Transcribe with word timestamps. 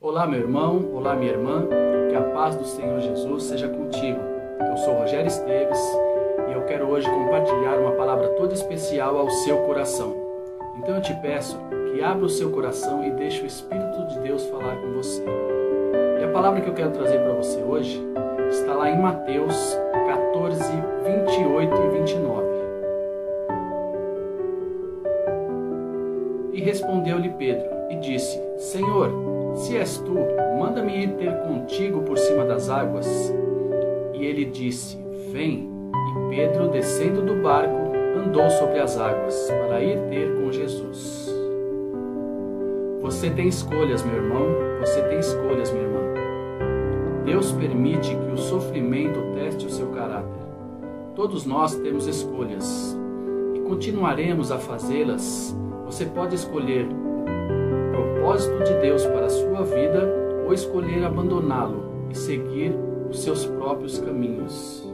Olá, 0.00 0.28
meu 0.28 0.38
irmão, 0.38 0.92
olá, 0.94 1.16
minha 1.16 1.32
irmã, 1.32 1.66
que 2.08 2.14
a 2.14 2.22
paz 2.32 2.54
do 2.54 2.64
Senhor 2.64 3.00
Jesus 3.00 3.42
seja 3.42 3.68
contigo. 3.68 4.20
Eu 4.70 4.76
sou 4.76 4.94
Rogério 4.94 5.26
Esteves 5.26 5.80
e 6.48 6.52
eu 6.52 6.64
quero 6.66 6.88
hoje 6.88 7.10
compartilhar 7.10 7.80
uma 7.80 7.90
palavra 7.90 8.28
toda 8.28 8.54
especial 8.54 9.18
ao 9.18 9.28
seu 9.28 9.58
coração. 9.64 10.14
Então 10.76 10.94
eu 10.94 11.02
te 11.02 11.12
peço 11.14 11.58
que 11.90 12.00
abra 12.00 12.24
o 12.24 12.28
seu 12.28 12.48
coração 12.52 13.04
e 13.04 13.10
deixe 13.10 13.42
o 13.42 13.46
Espírito 13.46 14.06
de 14.06 14.20
Deus 14.20 14.46
falar 14.46 14.76
com 14.76 14.92
você. 14.92 15.24
E 16.20 16.24
a 16.24 16.28
palavra 16.28 16.60
que 16.60 16.68
eu 16.68 16.74
quero 16.74 16.92
trazer 16.92 17.18
para 17.18 17.32
você 17.32 17.60
hoje 17.60 18.00
está 18.50 18.74
lá 18.74 18.88
em 18.88 19.00
Mateus 19.00 19.76
14, 20.06 20.62
28 21.26 21.74
e 21.74 21.88
29. 21.98 22.46
E 26.52 26.60
respondeu-lhe 26.60 27.30
Pedro 27.30 27.66
e 27.90 27.96
disse: 27.96 28.40
Senhor, 28.58 29.37
se 29.54 29.76
és 29.76 29.98
tu, 29.98 30.14
manda-me 30.58 31.04
ir 31.04 31.08
ter 31.16 31.32
contigo 31.42 32.02
por 32.02 32.18
cima 32.18 32.44
das 32.44 32.68
águas. 32.68 33.06
E 34.14 34.24
ele 34.24 34.44
disse: 34.44 34.96
Vem. 35.32 35.68
E 35.94 36.36
Pedro, 36.36 36.68
descendo 36.68 37.22
do 37.22 37.42
barco, 37.42 37.92
andou 38.16 38.48
sobre 38.50 38.80
as 38.80 38.98
águas 38.98 39.50
para 39.66 39.82
ir 39.82 39.98
ter 40.08 40.34
com 40.36 40.50
Jesus. 40.50 41.28
Você 43.00 43.30
tem 43.30 43.48
escolhas, 43.48 44.02
meu 44.02 44.16
irmão, 44.16 44.46
você 44.80 45.00
tem 45.02 45.18
escolhas, 45.18 45.70
minha 45.70 45.84
irmã. 45.84 45.98
Deus 47.24 47.52
permite 47.52 48.16
que 48.16 48.32
o 48.32 48.36
sofrimento 48.36 49.20
teste 49.34 49.66
o 49.66 49.70
seu 49.70 49.88
caráter. 49.88 50.42
Todos 51.14 51.44
nós 51.44 51.74
temos 51.74 52.06
escolhas 52.06 52.96
e 53.54 53.60
continuaremos 53.60 54.50
a 54.50 54.58
fazê-las. 54.58 55.56
Você 55.84 56.06
pode 56.06 56.34
escolher 56.34 56.86
propósito 58.28 58.62
de 58.62 58.74
Deus 58.74 59.06
para 59.06 59.24
a 59.24 59.30
sua 59.30 59.62
vida 59.62 60.06
ou 60.44 60.52
escolher 60.52 61.02
abandoná-lo 61.02 62.08
e 62.10 62.14
seguir 62.14 62.74
os 63.08 63.22
seus 63.22 63.46
próprios 63.46 63.98
caminhos. 63.98 64.86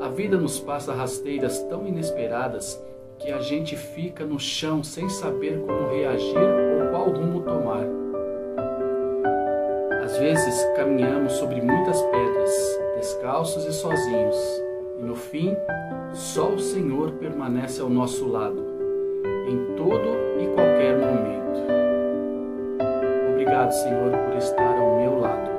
A 0.00 0.08
vida 0.08 0.38
nos 0.38 0.58
passa 0.58 0.94
rasteiras 0.94 1.62
tão 1.64 1.86
inesperadas 1.86 2.82
que 3.18 3.30
a 3.30 3.40
gente 3.40 3.76
fica 3.76 4.24
no 4.24 4.40
chão 4.40 4.82
sem 4.82 5.10
saber 5.10 5.60
como 5.60 5.90
reagir 5.90 6.38
ou 6.38 6.90
qual 6.90 7.10
rumo 7.10 7.42
tomar. 7.42 7.84
Às 10.02 10.16
vezes 10.16 10.64
caminhamos 10.74 11.34
sobre 11.34 11.60
muitas 11.60 12.00
pedras, 12.00 12.80
descalços 12.96 13.66
e 13.66 13.72
sozinhos, 13.74 14.62
e 14.98 15.02
no 15.02 15.14
fim, 15.14 15.54
só 16.14 16.48
o 16.48 16.58
Senhor 16.58 17.12
permanece 17.12 17.82
ao 17.82 17.90
nosso 17.90 18.26
lado, 18.26 18.77
em 19.48 19.74
todo 19.74 20.08
e 20.38 20.46
qualquer 20.54 20.96
momento. 20.96 21.38
Obrigado, 23.30 23.72
Senhor, 23.72 24.12
por 24.12 24.36
estar 24.36 24.78
ao 24.78 24.96
meu 24.96 25.18
lado. 25.18 25.50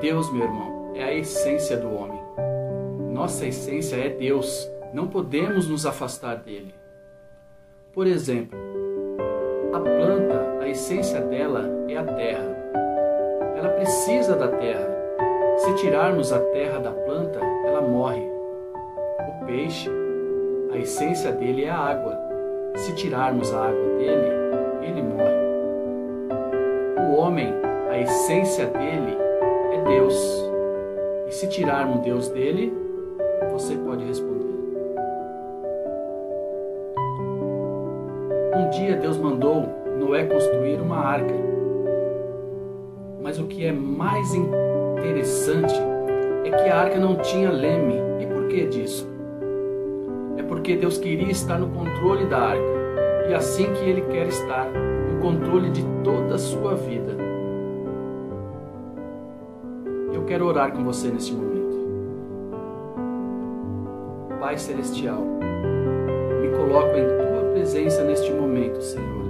Deus, 0.00 0.32
meu 0.32 0.44
irmão, 0.44 0.92
é 0.94 1.04
a 1.04 1.14
essência 1.14 1.76
do 1.76 1.92
homem. 1.92 2.20
Nossa 3.12 3.46
essência 3.46 3.96
é 3.96 4.08
Deus. 4.08 4.70
Não 4.92 5.08
podemos 5.08 5.68
nos 5.68 5.84
afastar 5.84 6.36
dele. 6.36 6.74
Por 7.92 8.06
exemplo, 8.06 8.58
a 9.72 9.80
planta, 9.80 10.58
a 10.60 10.68
essência 10.68 11.20
dela 11.20 11.68
é 11.88 11.96
a 11.96 12.04
terra. 12.04 12.56
Ela 13.56 13.68
precisa 13.70 14.36
da 14.36 14.48
terra. 14.48 14.94
Se 15.56 15.74
tirarmos 15.76 16.32
a 16.32 16.38
terra 16.38 16.78
da 16.78 16.90
planta, 16.90 17.40
ela 17.66 17.80
morre. 17.80 18.22
O 18.22 19.46
peixe, 19.46 19.88
essência 20.84 21.32
dele 21.32 21.64
é 21.64 21.70
a 21.70 21.78
água. 21.78 22.16
Se 22.76 22.94
tirarmos 22.94 23.52
a 23.54 23.68
água 23.68 23.98
dele, 23.98 24.28
ele 24.82 25.02
morre 25.02 25.44
o 27.10 27.16
homem, 27.16 27.54
a 27.90 27.98
essência 27.98 28.66
dele 28.66 29.16
é 29.72 29.82
Deus. 29.82 30.14
E 31.26 31.32
se 31.32 31.48
tirarmos 31.48 32.00
Deus 32.00 32.28
dele, 32.28 32.72
você 33.52 33.74
pode 33.76 34.04
responder. 34.04 34.44
Um 38.56 38.70
dia 38.70 38.96
Deus 38.96 39.16
mandou 39.16 39.64
Noé 39.98 40.24
construir 40.24 40.80
uma 40.80 40.98
arca. 40.98 41.34
Mas 43.22 43.38
o 43.38 43.46
que 43.46 43.64
é 43.64 43.72
mais 43.72 44.34
interessante 44.34 45.80
é 46.44 46.50
que 46.50 46.68
a 46.68 46.76
arca 46.76 46.98
não 46.98 47.16
tinha 47.16 47.50
leme. 47.50 47.94
E 48.20 48.26
por 48.26 48.48
que 48.48 48.66
disso? 48.66 49.13
É 50.36 50.42
porque 50.42 50.76
Deus 50.76 50.98
queria 50.98 51.30
estar 51.30 51.58
no 51.58 51.68
controle 51.68 52.26
da 52.26 52.38
arca. 52.38 53.28
E 53.28 53.34
assim 53.34 53.72
que 53.72 53.88
ele 53.88 54.02
quer 54.02 54.28
estar 54.28 54.68
controle 55.24 55.70
de 55.70 55.82
toda 56.04 56.34
a 56.34 56.38
sua 56.38 56.74
vida. 56.74 57.16
Eu 60.12 60.22
quero 60.26 60.44
orar 60.44 60.70
com 60.70 60.84
você 60.84 61.08
neste 61.08 61.32
momento. 61.32 61.74
Pai 64.38 64.58
Celestial, 64.58 65.22
me 66.42 66.48
coloco 66.54 66.94
em 66.98 67.06
tua 67.06 67.50
presença 67.52 68.04
neste 68.04 68.30
momento, 68.34 68.82
Senhor, 68.82 69.24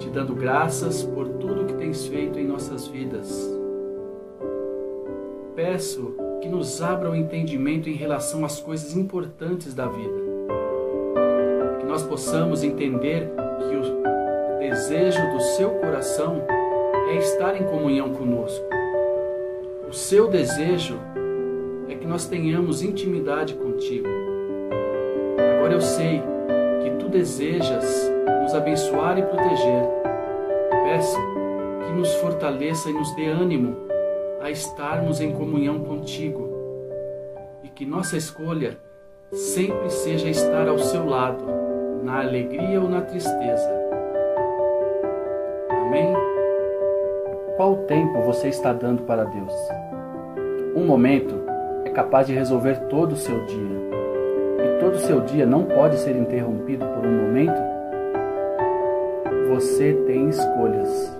te 0.00 0.10
dando 0.10 0.34
graças 0.34 1.04
por 1.04 1.28
tudo 1.28 1.64
que 1.64 1.74
tens 1.74 2.04
feito 2.06 2.36
em 2.36 2.44
nossas 2.44 2.88
vidas. 2.88 3.48
Peço 5.54 6.16
que 6.42 6.48
nos 6.48 6.82
abra 6.82 7.08
o 7.08 7.14
entendimento 7.14 7.88
em 7.88 7.94
relação 7.94 8.44
às 8.44 8.58
coisas 8.58 8.96
importantes 8.96 9.74
da 9.74 9.86
vida. 9.86 10.29
Nós 11.90 12.04
possamos 12.04 12.62
entender 12.62 13.28
que 13.58 13.74
o 13.74 14.58
desejo 14.60 15.28
do 15.32 15.40
seu 15.40 15.70
coração 15.70 16.40
é 17.10 17.16
estar 17.16 17.60
em 17.60 17.64
comunhão 17.64 18.10
conosco. 18.10 18.64
O 19.88 19.92
seu 19.92 20.28
desejo 20.28 20.96
é 21.88 21.96
que 21.96 22.06
nós 22.06 22.26
tenhamos 22.26 22.80
intimidade 22.80 23.54
contigo. 23.54 24.06
Agora 25.56 25.72
eu 25.72 25.80
sei 25.80 26.22
que 26.84 26.90
tu 26.90 27.08
desejas 27.08 28.08
nos 28.40 28.54
abençoar 28.54 29.18
e 29.18 29.22
proteger. 29.22 29.82
Peço 30.84 31.18
que 31.84 31.92
nos 31.92 32.14
fortaleça 32.14 32.88
e 32.88 32.92
nos 32.92 33.12
dê 33.16 33.26
ânimo 33.26 33.76
a 34.40 34.48
estarmos 34.48 35.20
em 35.20 35.32
comunhão 35.32 35.80
contigo 35.80 36.48
e 37.64 37.68
que 37.68 37.84
nossa 37.84 38.16
escolha 38.16 38.78
sempre 39.32 39.90
seja 39.90 40.28
estar 40.28 40.68
ao 40.68 40.78
seu 40.78 41.04
lado, 41.04 41.44
na 42.02 42.20
alegria 42.20 42.80
ou 42.80 42.88
na 42.88 43.02
tristeza 43.02 43.80
Amém? 45.90 46.14
Qual 47.56 47.78
tempo 47.78 48.20
você 48.22 48.46
está 48.46 48.72
dando 48.72 49.02
para 49.02 49.24
Deus? 49.24 49.52
Um 50.76 50.86
momento 50.86 51.34
é 51.84 51.90
capaz 51.90 52.28
de 52.28 52.32
resolver 52.32 52.76
todo 52.88 53.12
o 53.12 53.16
seu 53.16 53.44
dia. 53.46 53.80
E 54.64 54.78
todo 54.78 54.94
o 54.94 55.00
seu 55.00 55.20
dia 55.20 55.44
não 55.44 55.64
pode 55.64 55.96
ser 55.98 56.14
interrompido 56.14 56.86
por 56.86 57.04
um 57.04 57.22
momento? 57.22 57.60
Você 59.48 59.92
tem 60.06 60.28
escolhas. 60.28 61.19